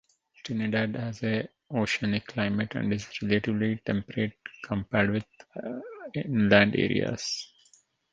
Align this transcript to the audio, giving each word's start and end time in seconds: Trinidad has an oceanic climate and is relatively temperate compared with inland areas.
Trinidad 0.43 0.95
has 0.95 1.21
an 1.21 1.47
oceanic 1.69 2.25
climate 2.25 2.73
and 2.73 2.91
is 2.91 3.07
relatively 3.21 3.79
temperate 3.85 4.33
compared 4.67 5.11
with 5.11 5.25
inland 6.15 6.75
areas. 6.75 7.53